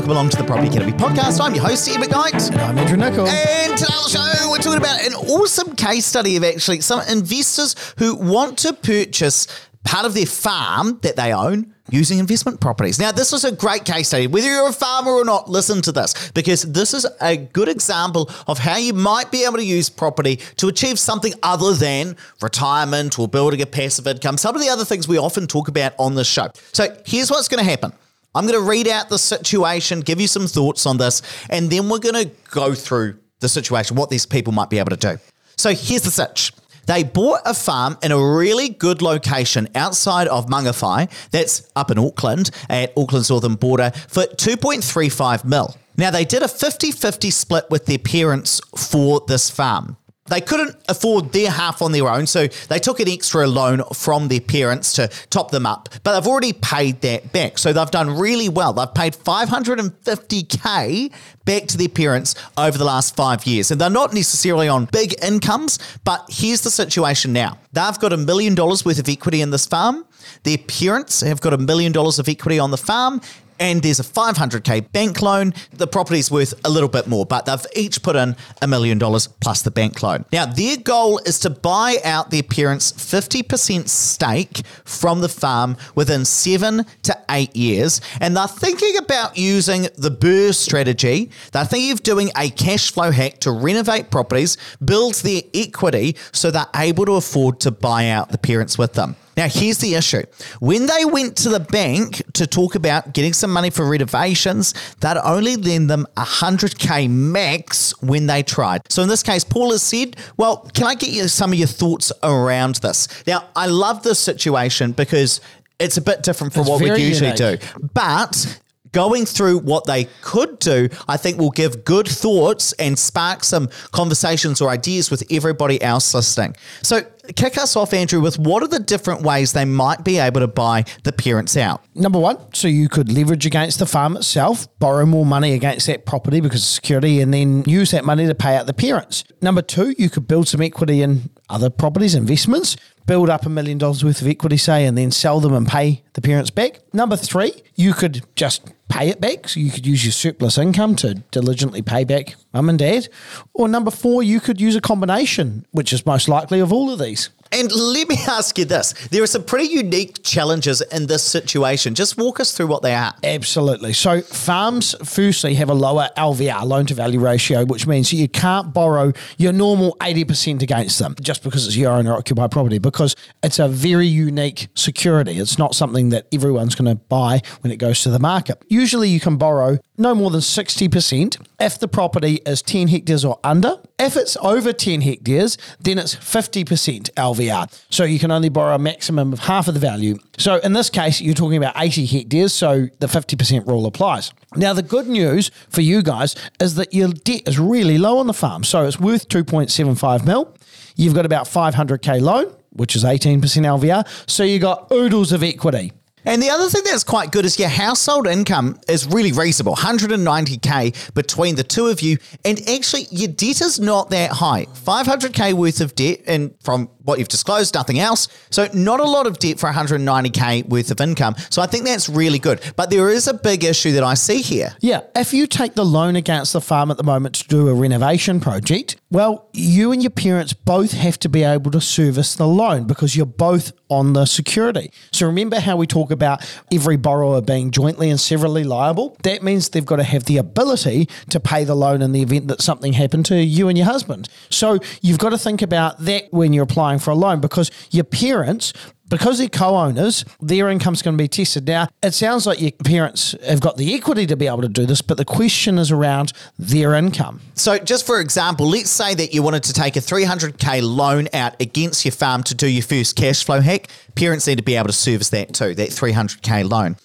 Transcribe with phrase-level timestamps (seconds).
[0.00, 1.44] welcome along to the Property Academy podcast.
[1.44, 2.58] I'm your host, Ed McKnight.
[2.58, 3.28] I'm Andrew Nicol.
[3.28, 7.02] And today on the show, we're talking about an awesome case study of actually some
[7.06, 9.46] investors who want to purchase
[9.84, 12.98] part of their farm that they own using investment properties.
[12.98, 14.26] Now, this was a great case study.
[14.26, 18.30] Whether you're a farmer or not, listen to this because this is a good example
[18.46, 23.18] of how you might be able to use property to achieve something other than retirement
[23.18, 24.38] or building a passive income.
[24.38, 26.48] Some of the other things we often talk about on this show.
[26.72, 27.92] So, here's what's going to happen.
[28.34, 31.88] I'm going to read out the situation, give you some thoughts on this, and then
[31.88, 35.18] we're going to go through the situation, what these people might be able to do.
[35.56, 36.52] So here's the sitch.
[36.86, 41.98] They bought a farm in a really good location outside of Mangawhai, that's up in
[41.98, 45.76] Auckland, at Auckland's northern border, for 2.35 mil.
[45.96, 49.96] Now, they did a 50 50 split with their parents for this farm.
[50.30, 54.28] They couldn't afford their half on their own, so they took an extra loan from
[54.28, 55.88] their parents to top them up.
[56.04, 58.72] But they've already paid that back, so they've done really well.
[58.72, 61.12] They've paid 550k
[61.44, 65.14] back to their parents over the last five years, and they're not necessarily on big
[65.22, 65.80] incomes.
[66.04, 69.66] But here's the situation now: they've got a million dollars worth of equity in this
[69.66, 70.04] farm.
[70.44, 73.20] Their parents have got a million dollars of equity on the farm,
[73.60, 75.54] and there's a 500k bank loan.
[75.70, 79.28] The property's worth a little bit more, but they've each put in a million dollars
[79.28, 80.24] plus the bank loan.
[80.32, 86.24] Now, their goal is to buy out their parents' 50% stake from the farm within
[86.24, 91.30] seven to eight years, and they're thinking about using the BRRRR strategy.
[91.52, 96.50] They're thinking of doing a cash flow hack to renovate properties, build their equity so
[96.50, 99.16] they're able to afford to buy out the parents with them.
[99.40, 100.22] Now, here's the issue.
[100.58, 105.16] When they went to the bank to talk about getting some money for renovations, they'd
[105.24, 108.82] only lend them 100K max when they tried.
[108.92, 111.68] So, in this case, Paul has said, Well, can I get you some of your
[111.68, 113.08] thoughts around this?
[113.26, 115.40] Now, I love this situation because
[115.78, 117.60] it's a bit different from It's what we usually unique.
[117.60, 117.88] do.
[117.94, 118.60] But
[118.92, 123.70] going through what they could do, I think will give good thoughts and spark some
[123.92, 126.56] conversations or ideas with everybody else listening.
[126.82, 127.02] So,
[127.36, 130.48] kick us off, Andrew, with what are the different ways they might be able to
[130.48, 131.84] buy the parents out?
[131.94, 136.06] Number one, so you could leverage against the farm itself, borrow more money against that
[136.06, 139.24] property because of security, and then use that money to pay out the parents.
[139.40, 143.78] Number two, you could build some equity in other properties, investments, build up a million
[143.78, 146.80] dollars worth of equity, say, and then sell them and pay the parents back.
[146.92, 149.48] Number three, you could just pay it back.
[149.48, 153.08] So you could use your surplus income to diligently pay back mum and dad.
[153.52, 156.98] Or number four, you could use a combination, which is most likely of all of
[156.98, 157.30] these.
[157.52, 161.94] And let me ask you this there are some pretty unique challenges in this situation.
[161.94, 163.12] Just walk us through what they are.
[163.24, 163.92] Absolutely.
[163.92, 168.72] So farms, firstly, have a lower LVR, loan to value ratio, which means you can't
[168.72, 173.58] borrow your normal 80% against them just because it's your owner occupied property, because it's
[173.58, 175.38] a very unique security.
[175.38, 178.62] It's not something that everyone's going to buy when it goes to the market.
[178.68, 183.38] Usually you can borrow no more than 60% if the property is 10 hectares or
[183.44, 183.76] under.
[183.98, 186.64] If it's over 10 hectares, then it's 50%
[187.12, 187.84] LVR.
[187.90, 190.16] So you can only borrow a maximum of half of the value.
[190.38, 194.32] So in this case, you're talking about 80 hectares, so the 50% rule applies.
[194.56, 198.26] Now, the good news for you guys is that your debt is really low on
[198.26, 198.64] the farm.
[198.64, 200.54] So it's worth 2.75 mil.
[200.96, 204.06] You've got about 500k loan, which is 18% LVR.
[204.28, 205.92] So you got oodles of equity.
[206.24, 211.14] And the other thing that's quite good is your household income is really reasonable 190k
[211.14, 212.18] between the two of you.
[212.44, 217.18] And actually, your debt is not that high 500k worth of debt, and from what
[217.18, 218.28] you've disclosed, nothing else.
[218.50, 221.34] So, not a lot of debt for 190k worth of income.
[221.50, 222.60] So, I think that's really good.
[222.76, 224.74] But there is a big issue that I see here.
[224.80, 227.74] Yeah, if you take the loan against the farm at the moment to do a
[227.74, 232.46] renovation project, well, you and your parents both have to be able to service the
[232.46, 234.92] loan because you're both on the security.
[235.12, 239.16] So remember how we talk about every borrower being jointly and severally liable?
[239.24, 242.46] That means they've got to have the ability to pay the loan in the event
[242.48, 244.28] that something happened to you and your husband.
[244.48, 248.04] So you've got to think about that when you're applying for a loan because your
[248.04, 248.72] parents
[249.10, 251.66] because they're co-owners, their income's going to be tested.
[251.66, 254.86] Now, it sounds like your parents have got the equity to be able to do
[254.86, 257.40] this, but the question is around their income.
[257.54, 261.60] So, just for example, let's say that you wanted to take a 300k loan out
[261.60, 263.88] against your farm to do your first cash flow hack.
[264.14, 266.96] Parents need to be able to service that too, that 300k loan.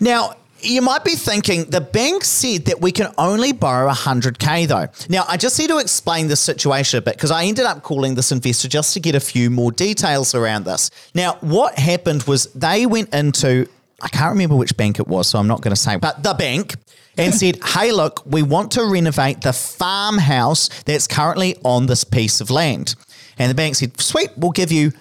[0.00, 4.86] Now, you might be thinking the bank said that we can only borrow 100k though.
[5.08, 8.14] Now, I just need to explain the situation a bit because I ended up calling
[8.14, 10.90] this investor just to get a few more details around this.
[11.14, 13.68] Now, what happened was they went into
[14.02, 16.34] I can't remember which bank it was, so I'm not going to say, but the
[16.34, 16.74] bank
[17.16, 22.40] and said, Hey, look, we want to renovate the farmhouse that's currently on this piece
[22.40, 22.96] of land.
[23.38, 24.92] And the bank said, Sweet, we'll give you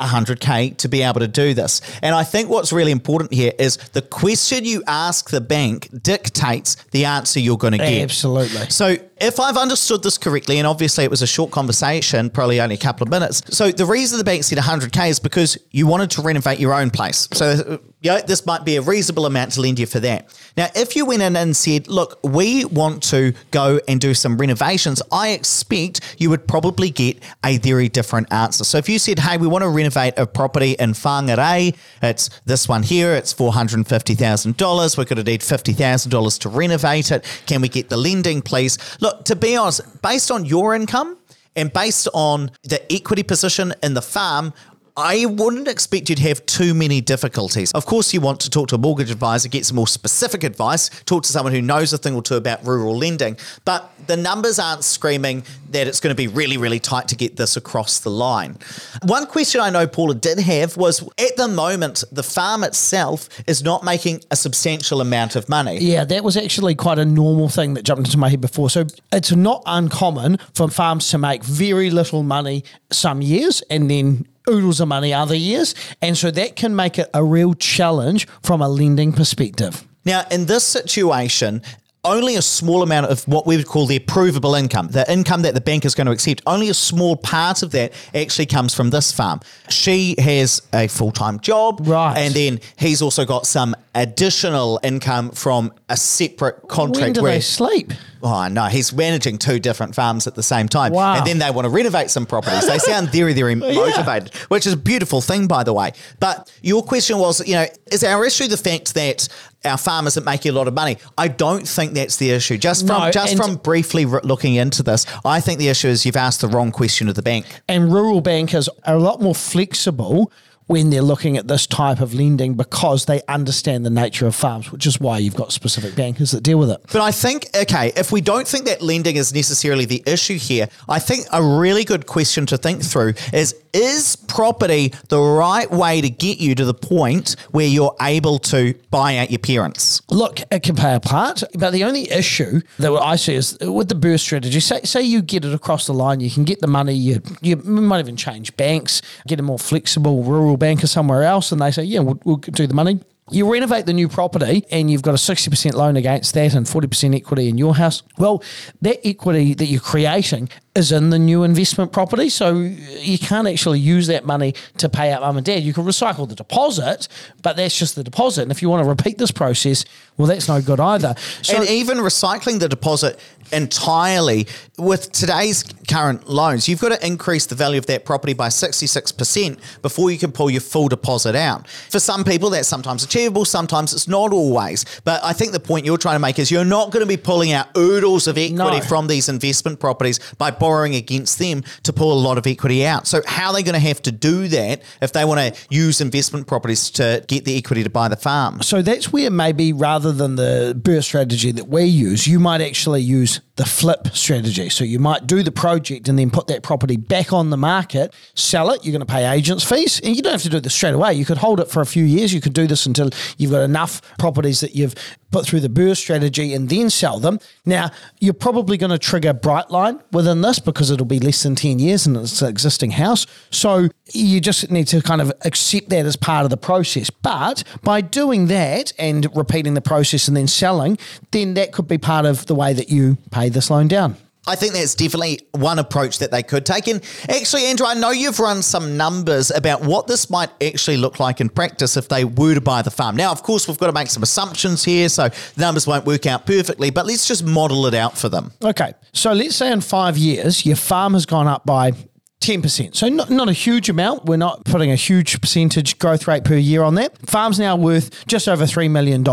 [0.00, 1.80] 100K to be able to do this.
[2.02, 6.76] And I think what's really important here is the question you ask the bank dictates
[6.92, 8.02] the answer you're going to get.
[8.02, 8.70] Absolutely.
[8.70, 12.74] So if I've understood this correctly, and obviously it was a short conversation, probably only
[12.74, 13.42] a couple of minutes.
[13.56, 16.90] So the reason the bank said 100K is because you wanted to renovate your own
[16.90, 17.28] place.
[17.32, 20.32] So yeah, this might be a reasonable amount to lend you for that.
[20.56, 24.36] Now, if you went in and said, look, we want to go and do some
[24.36, 28.62] renovations, I expect you would probably get a very different answer.
[28.62, 32.68] So if you said, hey, we want to renovate a property in Whangarei, it's this
[32.68, 34.98] one here, it's $450,000.
[34.98, 37.42] We're going to need $50,000 to renovate it.
[37.46, 38.78] Can we get the lending, please?
[39.00, 41.16] Look, to be honest, based on your income,
[41.56, 44.52] and based on the equity position in the farm,
[44.98, 47.70] I wouldn't expect you'd have too many difficulties.
[47.70, 50.88] Of course, you want to talk to a mortgage advisor, get some more specific advice,
[51.04, 53.36] talk to someone who knows a thing or two about rural lending.
[53.64, 57.36] But the numbers aren't screaming that it's going to be really, really tight to get
[57.36, 58.58] this across the line.
[59.04, 63.62] One question I know Paula did have was at the moment, the farm itself is
[63.62, 65.78] not making a substantial amount of money.
[65.78, 68.68] Yeah, that was actually quite a normal thing that jumped into my head before.
[68.68, 74.26] So it's not uncommon for farms to make very little money some years and then
[74.48, 75.74] oodles of money other years.
[76.00, 79.86] And so that can make it a real challenge from a lending perspective.
[80.04, 81.62] Now, in this situation,
[82.04, 85.54] only a small amount of what we would call the approvable income, the income that
[85.54, 88.90] the bank is going to accept, only a small part of that actually comes from
[88.90, 89.40] this farm.
[89.68, 91.80] She has a full time job.
[91.86, 92.16] Right.
[92.16, 97.32] And then he's also got some additional income from a separate contract When do where
[97.32, 97.92] they sleep?
[98.22, 100.92] Oh no, he's managing two different farms at the same time.
[100.92, 101.16] Wow.
[101.16, 102.66] And then they want to renovate some properties.
[102.66, 105.92] They sound very, very motivated, which is a beautiful thing, by the way.
[106.20, 109.28] But your question was, you know, is our issue the fact that
[109.64, 110.98] our farmers isn't making a lot of money?
[111.16, 112.58] I don't think that's the issue.
[112.58, 116.16] Just from No, just from briefly looking into this, I think the issue is you've
[116.16, 117.46] asked the wrong question of the bank.
[117.68, 120.32] And rural bankers are a lot more flexible
[120.68, 124.70] when they're looking at this type of lending because they understand the nature of farms,
[124.70, 126.80] which is why you've got specific bankers that deal with it.
[126.92, 130.68] But I think, okay, if we don't think that lending is necessarily the issue here,
[130.88, 136.00] I think a really good question to think through is is property the right way
[136.00, 140.02] to get you to the point where you're able to buy out your parents?
[140.10, 143.88] Look, it can play a part, but the only issue that I see is with
[143.88, 144.60] the BRRRR strategy.
[144.60, 146.94] Say, say you get it across the line, you can get the money.
[146.94, 151.60] You you might even change banks, get a more flexible rural banker somewhere else, and
[151.60, 153.00] they say, yeah, we'll, we'll do the money.
[153.30, 157.14] You renovate the new property and you've got a 60% loan against that and 40%
[157.14, 158.02] equity in your house.
[158.16, 158.42] Well,
[158.80, 162.28] that equity that you're creating is in the new investment property.
[162.28, 165.62] So you can't actually use that money to pay out mum and dad.
[165.62, 167.08] You can recycle the deposit,
[167.42, 168.42] but that's just the deposit.
[168.42, 169.84] And if you want to repeat this process,
[170.16, 171.14] well, that's no good either.
[171.42, 173.18] So and even recycling the deposit
[173.52, 174.46] entirely
[174.76, 179.58] with today's current loans, you've got to increase the value of that property by 66%
[179.82, 181.68] before you can pull your full deposit out.
[181.68, 184.84] For some people, that's sometimes achievable, sometimes it's not always.
[185.04, 187.16] But I think the point you're trying to make is you're not going to be
[187.16, 188.80] pulling out oodles of equity No.
[188.80, 193.06] from these investment properties by borrowing against them to pull a lot of equity out.
[193.06, 196.00] So, how are they going to have to do that if they want to use
[196.00, 198.62] investment properties to get the equity to buy the farm?
[198.62, 203.02] So that's where maybe rather than the BRRRR strategy that we use, you might actually
[203.02, 204.68] use the flip strategy.
[204.68, 208.14] So you might do the project and then put that property back on the market,
[208.34, 208.84] sell it.
[208.84, 211.14] You're going to pay agents fees, and you don't have to do this straight away.
[211.14, 212.32] You could hold it for a few years.
[212.32, 214.94] You could do this until you've got enough properties that you've
[215.30, 217.38] put through the BRRRR strategy and then sell them.
[217.64, 221.78] Now you're probably going to trigger Brightline within this because it'll be less than ten
[221.78, 223.26] years and it's an existing house.
[223.50, 227.10] So you just need to kind of accept that as part of the process.
[227.10, 230.98] But by doing that and repeating the process and then selling,
[231.30, 234.16] then that could be part of the way that you pay this loan down.
[234.48, 236.88] I think that's definitely one approach that they could take.
[236.88, 241.20] And actually, Andrew, I know you've run some numbers about what this might actually look
[241.20, 243.14] like in practice if they were to buy the farm.
[243.16, 246.26] Now, of course, we've got to make some assumptions here, so the numbers won't work
[246.26, 248.52] out perfectly, but let's just model it out for them.
[248.64, 251.92] Okay, so let's say in five years, your farm has gone up by
[252.40, 252.94] 10%.
[252.94, 254.24] So not, not a huge amount.
[254.24, 257.18] We're not putting a huge percentage growth rate per year on that.
[257.26, 259.24] Farm's now worth just over $3 million.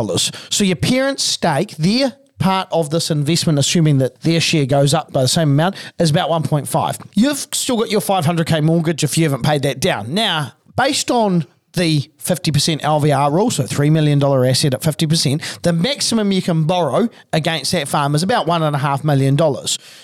[0.50, 5.12] So your parents' stake, their part of this investment, assuming that their share goes up
[5.12, 7.08] by the same amount, is about 1.5.
[7.14, 10.14] You've still got your 500k mortgage if you haven't paid that down.
[10.14, 16.32] Now, based on the 50% LVR rule, so $3 million asset at 50%, the maximum
[16.32, 19.38] you can borrow against that farm is about $1.5 million.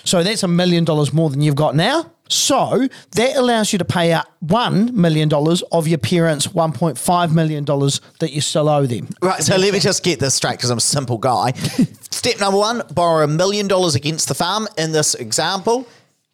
[0.04, 2.12] So that's a million dollars more than you've got now.
[2.28, 8.30] So that allows you to pay out $1 million of your parents' $1.5 million that
[8.30, 9.08] you still owe them.
[9.20, 11.52] Right, so let me just get this straight because I'm a simple guy.
[12.22, 15.88] Step number one borrow a million dollars against the farm in this example.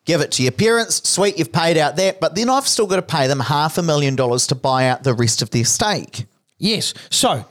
[0.04, 1.08] give it to your parents.
[1.08, 3.82] Sweet, you've paid out that, but then I've still got to pay them half a
[3.82, 6.26] million dollars to buy out the rest of their stake.
[6.58, 6.92] Yes.
[7.08, 7.46] So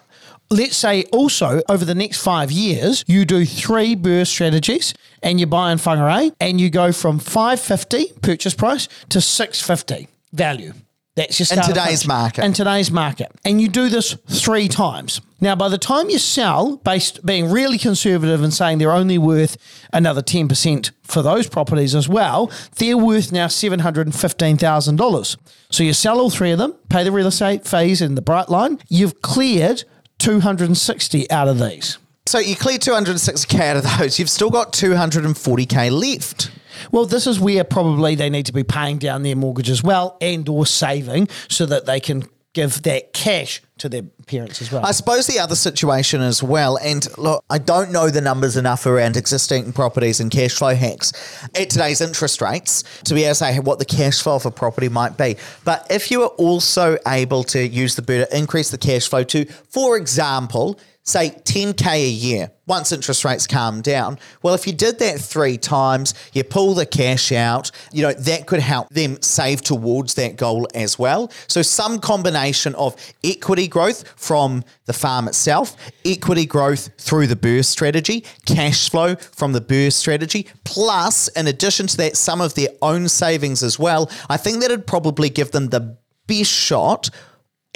[0.52, 5.48] let's say also over the next five years, you do three BRRRR strategies and you
[5.48, 10.74] buy in Whangarei and you go from 550 purchase price to 650 value.
[11.18, 12.08] That's your In starter today's punch.
[12.08, 12.46] market.
[12.46, 13.32] In today's market.
[13.44, 15.20] And you do this three times.
[15.42, 19.58] Now, by the time you sell, based being really conservative and saying they're only worth
[19.92, 25.38] another 10% for those properties as well, they're worth now $715,000.
[25.70, 28.50] So you sell all three of them, pay the real estate fees and the bright
[28.50, 29.84] line, you've cleared
[30.20, 31.98] 260 out of these.
[32.26, 34.20] So you clear 260k out of those.
[34.20, 36.52] You've still got 240k left.
[36.92, 40.18] Well, this is where probably they need to be paying down their mortgage as well
[40.22, 44.86] and or saving so that they can give that cash to their parents as well.
[44.86, 48.86] I suppose the other situation as well, and look, I don't know the numbers enough
[48.86, 51.14] around existing properties and cash flow hacks
[51.56, 54.52] at today's interest rates to be able to say what the cash flow of a
[54.52, 55.38] property might be.
[55.64, 59.46] But if you are also able to use the to increase the cash flow to,
[59.46, 65.00] for example, say 10k a year once interest rates calm down well if you did
[65.00, 69.62] that three times you pull the cash out you know that could help them save
[69.62, 72.94] towards that goal as well so some combination of
[73.24, 79.54] equity growth from the farm itself equity growth through the BRRRR strategy cash flow from
[79.54, 84.10] the BRRRR strategy plus in addition to that some of their own savings as well
[84.30, 85.98] i think that'd probably give them the
[86.28, 87.10] best shot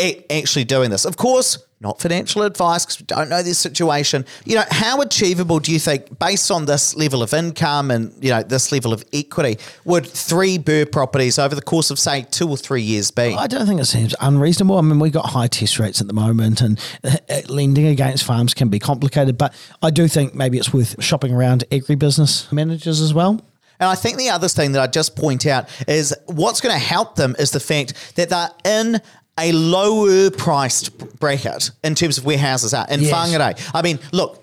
[0.01, 1.05] at actually doing this.
[1.05, 4.25] Of course, not financial advice because we don't know this situation.
[4.45, 8.29] You know, how achievable do you think, based on this level of income and you
[8.29, 12.47] know this level of equity, would three BRRRR properties over the course of say two
[12.47, 13.35] or three years be?
[13.35, 14.77] I don't think it seems unreasonable.
[14.77, 17.17] I mean, we've got high test rates at the moment, and uh,
[17.49, 19.37] lending against farms can be complicated.
[19.37, 23.41] But I do think maybe it's worth shopping around agribusiness managers as well.
[23.81, 26.79] And I think the other thing that I just point out is what's going to
[26.79, 29.01] help them is the fact that they're in
[29.39, 33.11] a lower priced bracket in terms of where houses are in Yes.
[33.13, 33.71] Whangarei.
[33.73, 34.41] I mean, look,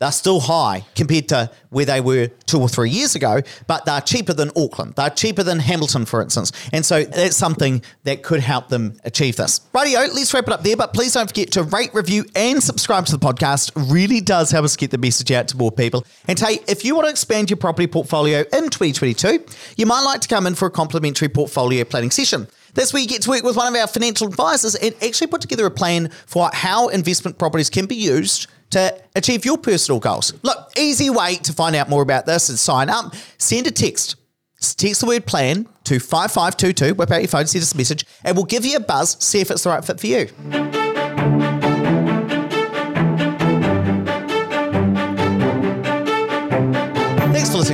[0.00, 4.00] they're still high compared to where they were two or three years ago, but they're
[4.00, 4.94] cheaper than Auckland.
[4.96, 6.50] They're cheaper than Hamilton, for instance.
[6.72, 9.60] And so that's something that could help them achieve this.
[9.72, 13.06] Rightio, let's wrap it up there, but please don't forget to rate, review, and subscribe
[13.06, 13.70] to the podcast.
[13.90, 16.04] Really does help us get the message out to more people.
[16.26, 19.44] And hey, if you want to expand your property portfolio in 2022,
[19.76, 22.48] you might like to come in for a complimentary portfolio planning session.
[22.74, 25.40] That's where you get to work with one of our financial advisors and actually put
[25.40, 30.34] together a plan for how investment properties can be used to achieve your personal goals.
[30.42, 33.14] Look, easy way to find out more about this and sign up.
[33.38, 34.16] Send a text.
[34.60, 38.34] Text the word plan to 5522, whip out your phone, send us a message, and
[38.34, 40.83] we'll give you a buzz, see if it's the right fit for you.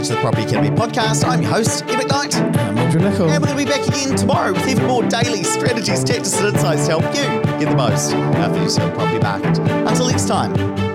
[0.00, 1.28] Listening to the Property Academy podcast.
[1.28, 2.34] I'm your host, Ed McKnight.
[2.56, 3.28] I'm Andrew Nicol.
[3.28, 6.54] And we're going to be back again tomorrow with even more daily strategies, tactics, and
[6.54, 9.58] insights to help you get the most out of your property market.
[9.58, 10.89] Until next time,